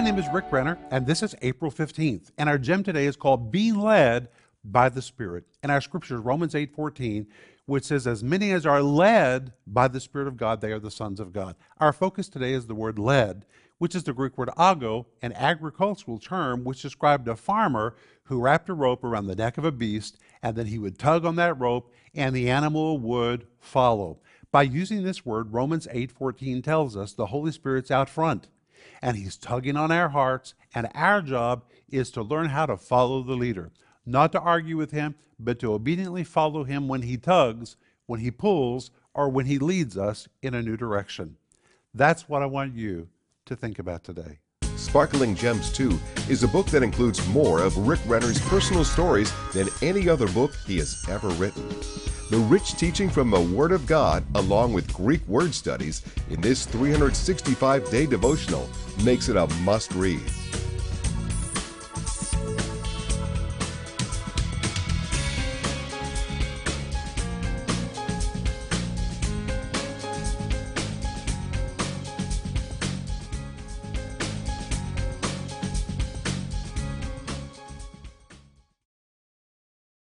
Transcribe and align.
name 0.00 0.18
is 0.18 0.26
Rick 0.32 0.50
Renner, 0.50 0.78
and 0.90 1.06
this 1.06 1.22
is 1.22 1.34
April 1.42 1.70
15th. 1.70 2.30
And 2.38 2.48
our 2.48 2.56
gem 2.56 2.82
today 2.82 3.04
is 3.04 3.14
called 3.14 3.52
Be 3.52 3.72
Led 3.72 4.28
by 4.64 4.88
the 4.88 5.02
Spirit. 5.02 5.44
And 5.62 5.70
our 5.70 5.82
scripture 5.82 6.14
is 6.14 6.22
Romans 6.22 6.54
8 6.54 6.74
14, 6.74 7.26
which 7.66 7.84
says, 7.84 8.06
As 8.06 8.24
many 8.24 8.52
as 8.52 8.64
are 8.64 8.80
led 8.80 9.52
by 9.66 9.88
the 9.88 10.00
Spirit 10.00 10.28
of 10.28 10.38
God, 10.38 10.62
they 10.62 10.72
are 10.72 10.78
the 10.78 10.90
sons 10.90 11.20
of 11.20 11.34
God. 11.34 11.56
Our 11.78 11.92
focus 11.92 12.30
today 12.30 12.54
is 12.54 12.68
the 12.68 12.74
word 12.74 12.98
led, 12.98 13.44
which 13.76 13.94
is 13.94 14.04
the 14.04 14.14
Greek 14.14 14.38
word 14.38 14.48
ago, 14.56 15.08
an 15.20 15.34
agricultural 15.34 16.18
term 16.18 16.64
which 16.64 16.80
described 16.80 17.28
a 17.28 17.36
farmer 17.36 17.94
who 18.24 18.40
wrapped 18.40 18.70
a 18.70 18.74
rope 18.74 19.04
around 19.04 19.26
the 19.26 19.36
neck 19.36 19.58
of 19.58 19.64
a 19.66 19.72
beast, 19.72 20.18
and 20.42 20.56
then 20.56 20.68
he 20.68 20.78
would 20.78 20.98
tug 20.98 21.26
on 21.26 21.36
that 21.36 21.60
rope, 21.60 21.92
and 22.14 22.34
the 22.34 22.48
animal 22.48 22.96
would 22.98 23.46
follow. 23.60 24.20
By 24.50 24.62
using 24.62 25.02
this 25.02 25.26
word, 25.26 25.52
Romans 25.52 25.86
8:14 25.90 26.62
tells 26.62 26.96
us 26.96 27.12
the 27.12 27.26
Holy 27.26 27.52
Spirit's 27.52 27.90
out 27.90 28.08
front 28.08 28.48
and 29.00 29.16
he's 29.16 29.36
tugging 29.36 29.76
on 29.76 29.90
our 29.90 30.08
hearts 30.08 30.54
and 30.74 30.88
our 30.94 31.22
job 31.22 31.64
is 31.90 32.10
to 32.12 32.22
learn 32.22 32.46
how 32.46 32.66
to 32.66 32.76
follow 32.76 33.22
the 33.22 33.34
leader, 33.34 33.70
not 34.06 34.32
to 34.32 34.40
argue 34.40 34.76
with 34.76 34.90
him, 34.90 35.14
but 35.38 35.58
to 35.58 35.72
obediently 35.72 36.24
follow 36.24 36.64
him 36.64 36.88
when 36.88 37.02
he 37.02 37.16
tugs, 37.16 37.76
when 38.06 38.20
he 38.20 38.30
pulls, 38.30 38.90
or 39.14 39.28
when 39.28 39.46
he 39.46 39.58
leads 39.58 39.98
us 39.98 40.28
in 40.40 40.54
a 40.54 40.62
new 40.62 40.76
direction. 40.76 41.36
That's 41.94 42.28
what 42.28 42.42
I 42.42 42.46
want 42.46 42.74
you 42.74 43.08
to 43.46 43.56
think 43.56 43.78
about 43.78 44.04
today. 44.04 44.38
Sparkling 44.82 45.36
Gems 45.36 45.72
2 45.72 45.98
is 46.28 46.42
a 46.42 46.48
book 46.48 46.66
that 46.66 46.82
includes 46.82 47.24
more 47.28 47.62
of 47.62 47.78
Rick 47.78 48.00
Renner's 48.04 48.40
personal 48.48 48.84
stories 48.84 49.32
than 49.54 49.68
any 49.80 50.08
other 50.08 50.26
book 50.28 50.52
he 50.66 50.76
has 50.78 51.02
ever 51.08 51.28
written. 51.28 51.66
The 52.30 52.44
rich 52.50 52.74
teaching 52.74 53.08
from 53.08 53.30
the 53.30 53.40
Word 53.40 53.70
of 53.70 53.86
God, 53.86 54.24
along 54.34 54.72
with 54.72 54.92
Greek 54.92 55.26
word 55.28 55.54
studies, 55.54 56.02
in 56.30 56.40
this 56.40 56.66
365 56.66 57.90
day 57.90 58.06
devotional 58.06 58.68
makes 59.04 59.28
it 59.28 59.36
a 59.36 59.46
must 59.62 59.92
read. 59.92 60.20